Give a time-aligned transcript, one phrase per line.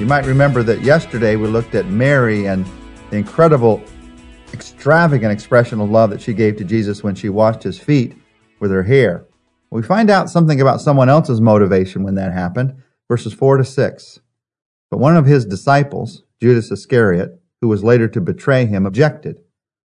[0.00, 2.64] You might remember that yesterday we looked at Mary and
[3.10, 3.84] the incredible,
[4.54, 8.16] extravagant expression of love that she gave to Jesus when she washed his feet
[8.60, 9.26] with her hair.
[9.68, 14.20] We find out something about someone else's motivation when that happened, verses 4 to 6.
[14.90, 19.36] But one of his disciples, Judas Iscariot, who was later to betray him, objected.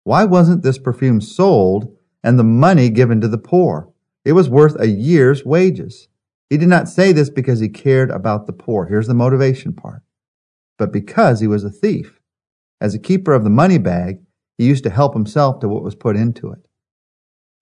[0.04, 1.94] Why wasn't this perfume sold
[2.24, 3.92] and the money given to the poor?
[4.24, 6.08] It was worth a year's wages.
[6.50, 8.86] He did not say this because he cared about the poor.
[8.86, 10.02] Here's the motivation part.
[10.78, 12.20] But because he was a thief.
[12.80, 14.20] As a keeper of the money bag,
[14.56, 16.60] he used to help himself to what was put into it.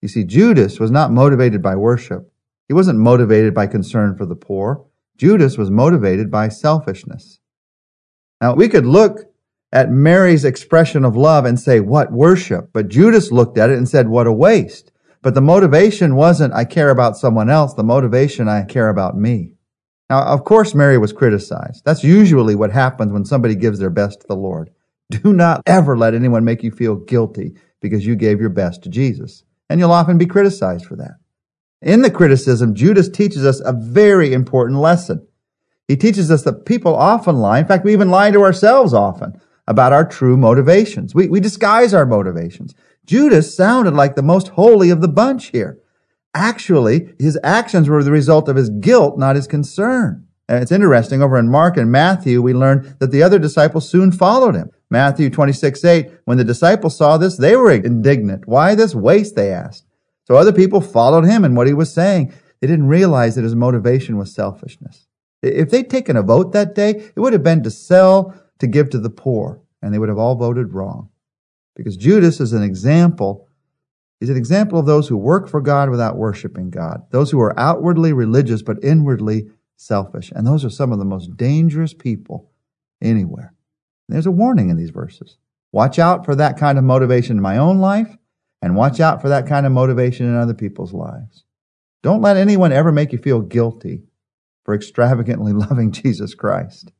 [0.01, 2.31] You see, Judas was not motivated by worship.
[2.67, 4.85] He wasn't motivated by concern for the poor.
[5.17, 7.39] Judas was motivated by selfishness.
[8.39, 9.21] Now, we could look
[9.71, 12.69] at Mary's expression of love and say, what worship?
[12.73, 14.91] But Judas looked at it and said, what a waste.
[15.27, 17.73] But the motivation wasn't, I care about someone else.
[17.73, 19.55] The motivation, I care about me.
[20.09, 21.83] Now, of course, Mary was criticized.
[21.83, 24.69] That's usually what happens when somebody gives their best to the Lord.
[25.09, 28.89] Do not ever let anyone make you feel guilty because you gave your best to
[28.89, 29.43] Jesus.
[29.69, 31.15] And you'll often be criticized for that.
[31.81, 35.27] In the criticism, Judas teaches us a very important lesson.
[35.89, 37.59] He teaches us that people often lie.
[37.59, 41.13] In fact, we even lie to ourselves often about our true motivations.
[41.13, 42.73] We, we disguise our motivations.
[43.07, 45.79] Judas sounded like the most holy of the bunch here.
[46.35, 50.27] Actually, his actions were the result of his guilt, not his concern.
[50.49, 54.11] And it's interesting, over in Mark and Matthew, we learn that the other disciples soon
[54.11, 54.69] followed him.
[54.89, 58.47] Matthew 26, 8, when the disciples saw this, they were indignant.
[58.47, 59.85] Why this waste, they asked.
[60.25, 62.33] So other people followed him and what he was saying.
[62.59, 65.07] They didn't realize that his motivation was selfishness.
[65.41, 68.89] If they'd taken a vote that day, it would have been to sell to give
[68.89, 71.09] to the poor, and they would have all voted wrong.
[71.77, 73.47] Because Judas is an example.
[74.19, 77.57] He's an example of those who work for God without worshiping God, those who are
[77.57, 80.33] outwardly religious but inwardly selfish.
[80.35, 82.49] And those are some of the most dangerous people
[83.01, 83.53] anywhere.
[84.09, 85.37] There's a warning in these verses.
[85.71, 88.17] Watch out for that kind of motivation in my own life
[88.61, 91.43] and watch out for that kind of motivation in other people's lives.
[92.01, 94.03] Don't let anyone ever make you feel guilty
[94.63, 96.91] for extravagantly loving Jesus Christ.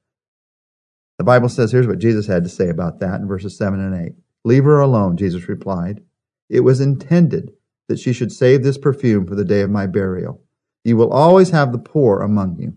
[1.17, 4.05] The Bible says here's what Jesus had to say about that in verses 7 and
[4.07, 4.13] 8.
[4.47, 6.01] Leave her alone, Jesus replied.
[6.49, 7.51] It was intended
[7.89, 10.41] that she should save this perfume for the day of my burial.
[10.85, 12.73] You will always have the poor among you,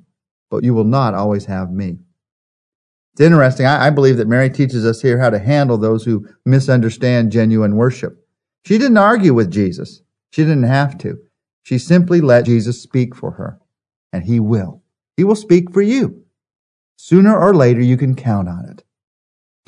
[0.50, 2.00] but you will not always have me.
[3.12, 3.66] It's interesting.
[3.66, 7.76] I, I believe that Mary teaches us here how to handle those who misunderstand genuine
[7.76, 8.18] worship.
[8.66, 10.02] She didn't argue with Jesus.
[10.32, 11.18] She didn't have to.
[11.62, 13.60] She simply let Jesus speak for her,
[14.12, 14.82] and he will.
[15.16, 16.24] He will speak for you.
[16.96, 18.82] Sooner or later, you can count on it.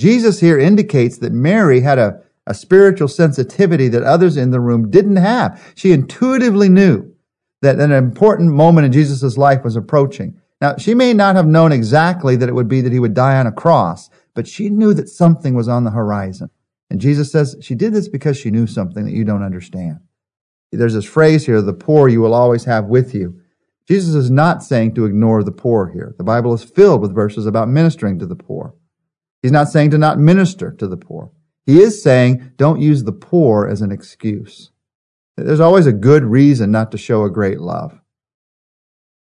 [0.02, 4.90] Jesus here indicates that Mary had a, a spiritual sensitivity that others in the room
[4.90, 5.72] didn't have.
[5.76, 7.14] She intuitively knew
[7.60, 10.40] that an important moment in Jesus' life was approaching.
[10.60, 13.38] Now, she may not have known exactly that it would be that he would die
[13.38, 16.50] on a cross, but she knew that something was on the horizon.
[16.90, 20.00] And Jesus says she did this because she knew something that you don't understand.
[20.72, 23.40] There's this phrase here, the poor you will always have with you.
[23.86, 26.16] Jesus is not saying to ignore the poor here.
[26.18, 28.74] The Bible is filled with verses about ministering to the poor.
[29.42, 31.30] He's not saying to not minister to the poor.
[31.66, 34.70] He is saying don't use the poor as an excuse.
[35.36, 38.00] There's always a good reason not to show a great love.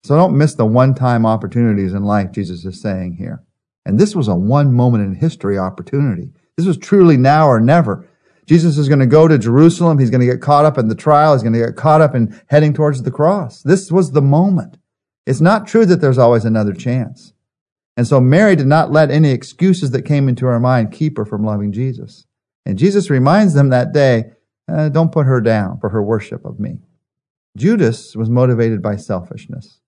[0.04, 3.44] So don't miss the one-time opportunities in life, Jesus is saying here.
[3.86, 6.32] And this was a one moment in history opportunity.
[6.56, 8.08] This was truly now or never.
[8.46, 9.98] Jesus is going to go to Jerusalem.
[9.98, 11.34] He's going to get caught up in the trial.
[11.34, 13.62] He's going to get caught up in heading towards the cross.
[13.62, 14.78] This was the moment.
[15.26, 17.32] It's not true that there's always another chance.
[17.96, 21.26] And so Mary did not let any excuses that came into her mind keep her
[21.26, 22.26] from loving Jesus.
[22.64, 24.32] And Jesus reminds them that day,
[24.72, 26.78] uh, don't put her down for her worship of me.
[27.56, 29.80] Judas was motivated by selfishness.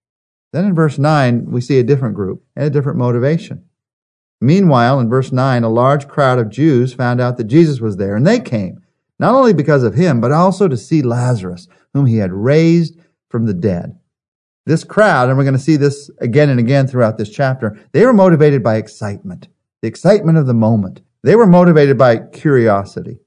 [0.53, 3.65] Then in verse 9, we see a different group and a different motivation.
[4.41, 8.15] Meanwhile, in verse 9, a large crowd of Jews found out that Jesus was there,
[8.15, 8.83] and they came,
[9.19, 12.99] not only because of him, but also to see Lazarus, whom he had raised
[13.31, 13.99] from the dead.
[14.67, 18.07] This crowd, and we're going to see this again and again throughout this chapter, they
[18.07, 19.49] were motivated by excitement,
[19.83, 21.03] the excitement of the moment.
[21.23, 23.19] They were motivated by curiosity.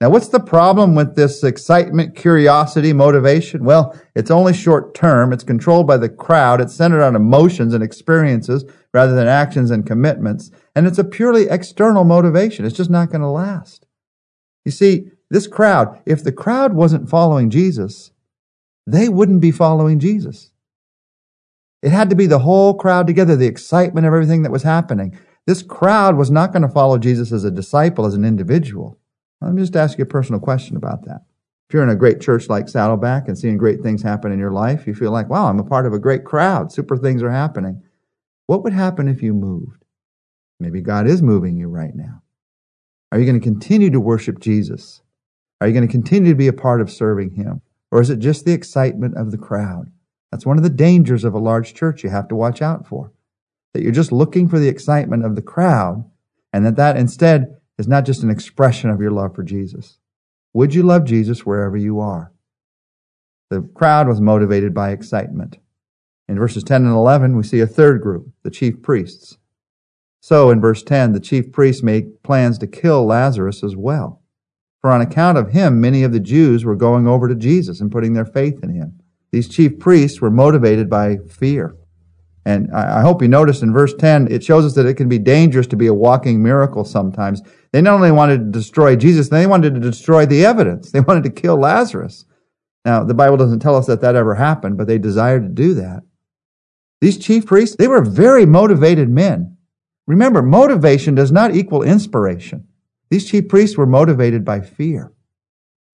[0.00, 3.64] Now, what's the problem with this excitement, curiosity, motivation?
[3.64, 5.32] Well, it's only short term.
[5.32, 6.60] It's controlled by the crowd.
[6.60, 10.50] It's centered on emotions and experiences rather than actions and commitments.
[10.74, 12.66] And it's a purely external motivation.
[12.66, 13.86] It's just not going to last.
[14.66, 18.10] You see, this crowd, if the crowd wasn't following Jesus,
[18.86, 20.50] they wouldn't be following Jesus.
[21.82, 25.18] It had to be the whole crowd together, the excitement of everything that was happening.
[25.46, 28.98] This crowd was not going to follow Jesus as a disciple, as an individual.
[29.40, 31.22] Let me just ask you a personal question about that.
[31.68, 34.52] If you're in a great church like Saddleback and seeing great things happen in your
[34.52, 36.72] life, you feel like, wow, I'm a part of a great crowd.
[36.72, 37.82] Super things are happening.
[38.46, 39.84] What would happen if you moved?
[40.58, 42.22] Maybe God is moving you right now.
[43.12, 45.02] Are you going to continue to worship Jesus?
[45.60, 47.62] Are you going to continue to be a part of serving Him?
[47.90, 49.90] Or is it just the excitement of the crowd?
[50.36, 53.10] That's one of the dangers of a large church you have to watch out for.
[53.72, 56.04] That you're just looking for the excitement of the crowd,
[56.52, 59.96] and that that instead is not just an expression of your love for Jesus.
[60.52, 62.34] Would you love Jesus wherever you are?
[63.48, 65.56] The crowd was motivated by excitement.
[66.28, 69.38] In verses 10 and 11, we see a third group, the chief priests.
[70.20, 74.20] So in verse 10, the chief priests made plans to kill Lazarus as well.
[74.82, 77.90] For on account of him, many of the Jews were going over to Jesus and
[77.90, 79.00] putting their faith in him.
[79.32, 81.76] These chief priests were motivated by fear.
[82.46, 85.18] And I hope you noticed in verse 10, it shows us that it can be
[85.18, 87.42] dangerous to be a walking miracle sometimes.
[87.72, 90.92] They not only wanted to destroy Jesus, they wanted to destroy the evidence.
[90.92, 92.24] They wanted to kill Lazarus.
[92.84, 95.74] Now, the Bible doesn't tell us that that ever happened, but they desired to do
[95.74, 96.04] that.
[97.00, 99.56] These chief priests, they were very motivated men.
[100.06, 102.68] Remember, motivation does not equal inspiration.
[103.10, 105.12] These chief priests were motivated by fear.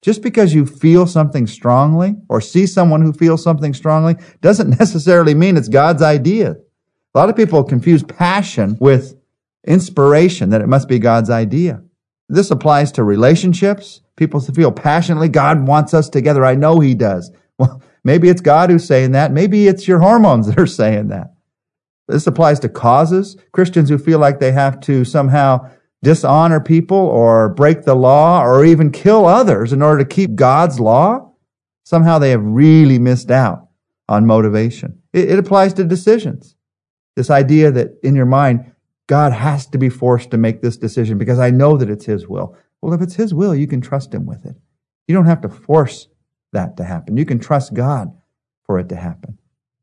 [0.02, 5.34] Just because you feel something strongly or see someone who feels something strongly doesn't necessarily
[5.34, 6.56] mean it's God's idea.
[7.14, 9.16] A lot of people confuse passion with
[9.64, 11.82] inspiration, that it must be God's idea.
[12.28, 14.00] This applies to relationships.
[14.16, 16.44] People feel passionately, God wants us together.
[16.44, 17.30] I know He does.
[17.58, 19.30] Well, maybe it's God who's saying that.
[19.30, 21.34] Maybe it's your hormones that are saying that.
[22.08, 23.36] This applies to causes.
[23.52, 25.70] Christians who feel like they have to somehow
[26.02, 30.80] dishonor people or break the law or even kill others in order to keep God's
[30.80, 31.32] law,
[31.84, 33.68] somehow they have really missed out
[34.08, 35.00] on motivation.
[35.12, 36.56] It, it, applies to decisions.
[37.14, 38.72] This idea that in your mind,
[39.06, 42.26] God has to be forced to make this decision because I know that it's His
[42.26, 42.56] will.
[42.80, 44.56] Well, if it's His will, you can trust Him with it.
[45.06, 46.08] You don't have to force
[46.52, 47.16] that to happen.
[47.16, 48.12] You can trust God
[48.64, 49.38] for it to happen.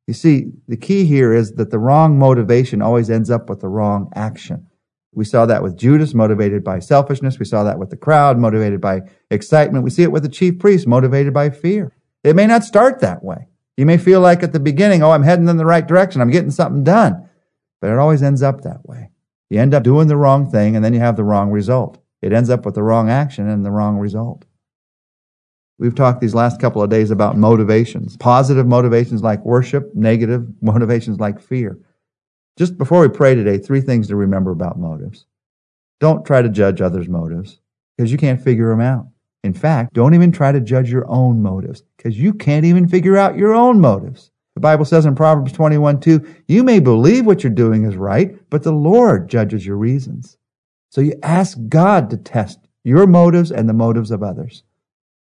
[0.07, 3.68] You see, the key here is that the wrong motivation always ends up with the
[3.68, 4.66] wrong action.
[5.14, 7.40] We saw that with Judas, motivated by selfishness.
[7.40, 9.02] We saw that with the crowd, motivated by
[9.32, 9.84] excitement.
[9.84, 11.96] We see it with the chief priest, motivated by fear.
[12.24, 13.48] It may not start that way.
[13.78, 16.22] You may feel like at the beginning, oh, I'm heading in the right direction.
[16.22, 17.30] I'm getting something done.
[17.82, 19.10] But it always ends up that way.
[19.50, 21.98] You end up doing the wrong thing and then you have the wrong result.
[22.22, 24.46] It ends up with the wrong action and the wrong result.
[25.78, 28.18] We've talked these last couple of days about motivations.
[28.18, 31.80] Positive motivations like worship, negative motivations like fear.
[32.60, 35.26] Just before we pray today, three things to remember about motives.
[36.02, 37.62] Don't try to judge others' motives
[37.96, 39.08] because you can't figure them out.
[39.46, 43.16] In fact, don't even try to judge your own motives because you can't even figure
[43.16, 44.32] out your own motives.
[44.56, 48.38] The Bible says in Proverbs 21 2, you may believe what you're doing is right,
[48.50, 50.38] but the Lord judges your reasons.
[50.90, 54.64] So you ask God to test your motives and the motives of others.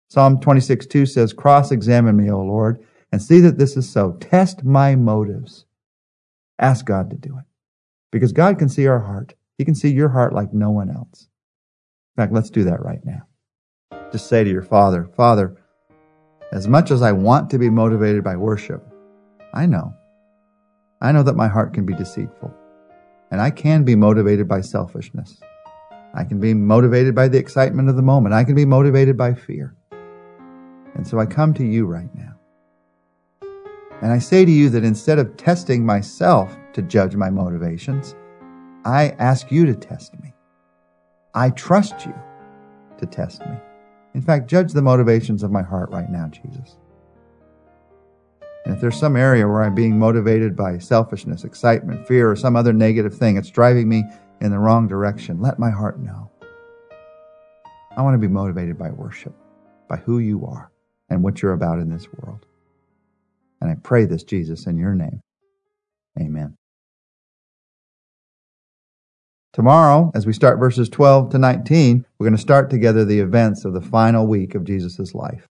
[0.09, 2.81] Psalm 26 2 says, Cross examine me, O Lord,
[3.11, 4.13] and see that this is so.
[4.21, 5.65] Test my motives.
[6.59, 7.45] Ask God to do it.
[8.11, 9.35] Because God can see our heart.
[9.57, 11.27] He can see your heart like no one else.
[12.17, 13.23] In fact, let's do that right now.
[14.11, 15.55] Just say to your Father, Father,
[16.51, 18.85] as much as I want to be motivated by worship,
[19.53, 19.93] I know.
[21.01, 22.53] I know that my heart can be deceitful.
[23.31, 25.39] And I can be motivated by selfishness.
[26.13, 28.33] I can be motivated by the excitement of the moment.
[28.33, 29.75] I can be motivated by fear.
[30.93, 32.35] And so I come to you right now.
[34.01, 38.15] And I say to you that instead of testing myself to judge my motivations,
[38.83, 40.33] I ask you to test me.
[41.33, 42.13] I trust you
[42.97, 43.57] to test me.
[44.13, 46.77] In fact, judge the motivations of my heart right now, Jesus.
[48.65, 52.55] And if there's some area where I'm being motivated by selfishness, excitement, fear, or some
[52.55, 54.03] other negative thing, it's driving me
[54.41, 56.31] in the wrong direction, let my heart know.
[57.95, 59.33] I want to be motivated by worship,
[59.87, 60.71] by who you are
[61.09, 62.45] and what you're about in this world.
[63.61, 65.21] And I pray this, Jesus, in your name.
[66.19, 66.55] Amen.
[69.53, 73.63] Tomorrow, as we start verses 12 to 19, we're going to start together the events
[73.63, 75.47] of the final week of Jesus' life.